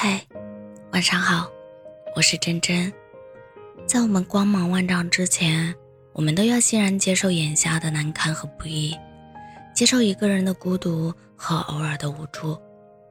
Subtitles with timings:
[0.00, 0.24] 嗨，
[0.92, 1.50] 晚上好，
[2.14, 2.92] 我是真真。
[3.84, 5.74] 在我们光芒万丈之前，
[6.12, 8.96] 我们都要欣然接受眼下的难堪和不易，
[9.74, 12.56] 接受一个人的孤独和偶尔的无助，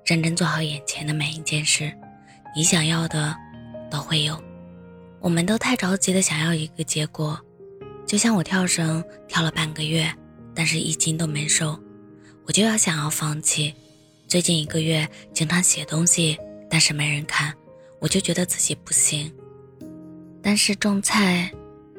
[0.05, 1.91] 认真做好眼前的每一件事。
[2.55, 3.35] 你想要的
[3.91, 4.41] 都会有。
[5.19, 7.37] 我们都太着急的想要一个结果，
[8.05, 10.09] 就像我跳绳跳了半个月，
[10.55, 11.77] 但是一斤都没瘦，
[12.45, 13.73] 我就要想要放弃。
[14.25, 16.37] 最近一个月经常写东西，
[16.69, 17.53] 但是没人看，
[17.99, 19.31] 我就觉得自己不行。
[20.41, 21.51] 但是种菜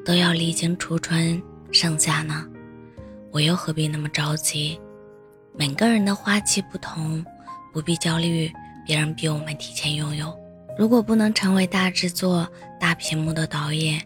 [0.05, 1.41] 都要历经初春
[1.71, 2.47] 盛夏呢，
[3.31, 4.79] 我又何必那么着急？
[5.55, 7.23] 每个人的花期不同，
[7.73, 8.51] 不必焦虑
[8.85, 10.33] 别人比我们提前拥有。
[10.77, 12.47] 如果不能成为大制作、
[12.79, 14.01] 大屏幕的导演，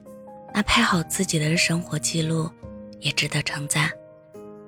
[0.54, 2.50] 那拍好自己的生活记录
[3.00, 3.90] 也值得称赞。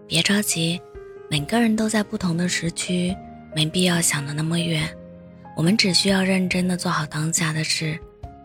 [0.07, 0.79] 别着急，
[1.29, 3.15] 每个人都在不同的时区。
[3.55, 4.85] 没必要想的那么远，
[5.55, 7.97] 我们只需要认真的做好当下的事，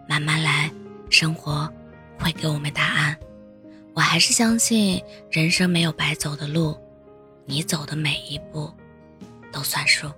[0.08, 0.70] 慢慢来，
[1.10, 1.68] 生活
[2.16, 3.16] 会给我们答案。
[3.94, 6.78] 我还是相信人生没有白走的路，
[7.44, 8.72] 你走的每一步
[9.50, 10.08] 都算数。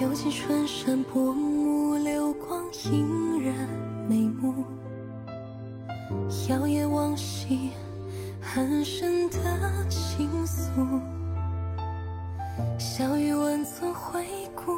[0.00, 3.54] 犹记春山薄暮，流光映染
[4.08, 4.64] 眉目。
[6.48, 7.70] 遥夜往昔，
[8.40, 9.38] 寒深的
[9.88, 11.00] 情愫。
[12.76, 14.72] 小雨温存回顾，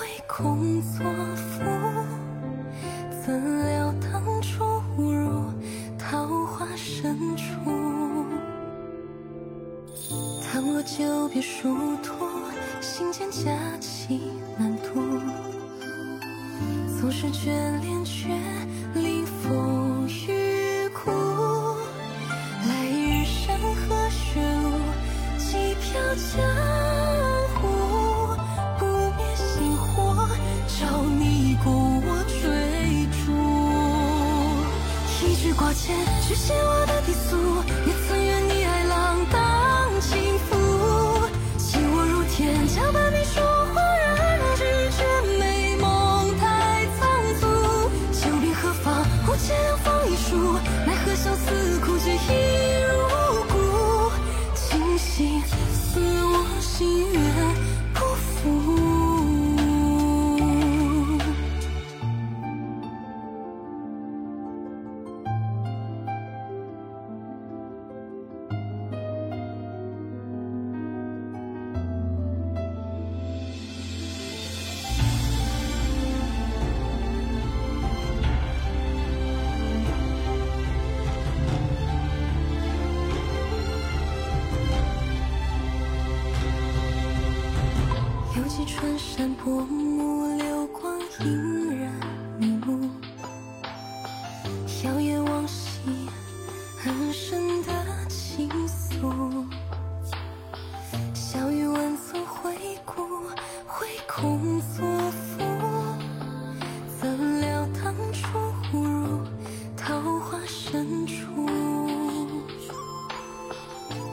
[0.00, 1.04] 唯恐作
[1.36, 1.62] 赋。
[3.24, 4.64] 怎料当初
[4.98, 5.44] 误入
[5.96, 7.54] 桃花深处。
[10.42, 11.68] 倘若久别殊
[12.02, 12.39] 途。
[12.80, 14.20] 心间佳期
[14.56, 15.20] 难渡，
[16.98, 17.50] 总是眷
[17.82, 18.28] 恋却
[18.94, 21.10] 临风雨苦。
[22.66, 24.70] 来日山河雪路，
[25.36, 26.40] 几飘江
[27.54, 27.60] 湖。
[28.78, 30.26] 不灭星火，
[30.66, 33.30] 照你共我追逐。
[35.22, 35.94] 一句挂牵，
[36.26, 36.79] 只写我
[50.20, 50.89] 书。
[89.00, 91.90] 山薄暮，流光映人
[92.38, 92.90] 眉目。
[94.84, 95.80] 遥夜往昔，
[96.78, 97.72] 很深的
[98.08, 99.44] 情愫。
[101.14, 103.02] 小雨温存回顾，
[103.80, 105.42] 唯恐作赋。
[107.00, 108.28] 怎料当初
[108.74, 109.26] 误入
[109.76, 111.48] 桃花深处。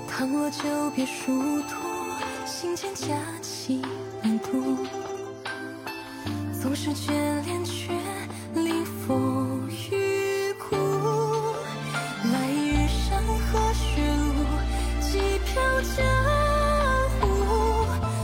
[0.08, 1.76] 倘若久别殊途，
[2.46, 3.82] 心间佳期。
[6.62, 7.12] 总是眷
[7.46, 7.92] 恋，却
[8.54, 10.76] 临风雨苦；
[12.32, 13.34] 来日山河
[13.74, 14.46] 雪路，
[15.02, 15.10] 几
[15.46, 15.62] 瓢
[15.96, 15.98] 江
[17.20, 17.22] 湖。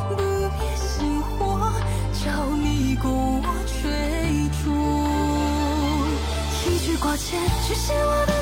[0.10, 1.72] 不灭星火，
[2.24, 2.26] 照
[2.56, 3.48] 你共我
[3.82, 3.82] 追
[4.64, 4.66] 逐。
[6.70, 8.33] 一句挂牵，只写我的。